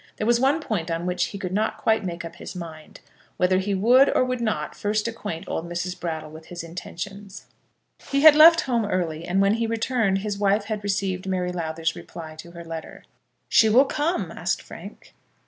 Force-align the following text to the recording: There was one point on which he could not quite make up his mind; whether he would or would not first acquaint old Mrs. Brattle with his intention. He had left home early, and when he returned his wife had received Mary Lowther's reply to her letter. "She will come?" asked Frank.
There 0.17 0.25
was 0.25 0.39
one 0.39 0.61
point 0.61 0.89
on 0.89 1.05
which 1.05 1.25
he 1.25 1.37
could 1.37 1.51
not 1.53 1.77
quite 1.77 2.03
make 2.03 2.25
up 2.25 2.37
his 2.37 2.55
mind; 2.55 3.01
whether 3.37 3.59
he 3.59 3.75
would 3.75 4.09
or 4.09 4.25
would 4.25 4.41
not 4.41 4.73
first 4.73 5.07
acquaint 5.07 5.47
old 5.47 5.69
Mrs. 5.69 5.99
Brattle 5.99 6.31
with 6.31 6.47
his 6.47 6.63
intention. 6.63 7.29
He 8.09 8.21
had 8.21 8.33
left 8.35 8.61
home 8.61 8.85
early, 8.85 9.25
and 9.25 9.43
when 9.43 9.53
he 9.53 9.67
returned 9.67 10.17
his 10.17 10.39
wife 10.39 10.63
had 10.63 10.83
received 10.83 11.27
Mary 11.27 11.51
Lowther's 11.51 11.95
reply 11.95 12.33
to 12.37 12.49
her 12.53 12.65
letter. 12.65 13.03
"She 13.47 13.69
will 13.69 13.85
come?" 13.85 14.31
asked 14.31 14.63
Frank. 14.63 15.13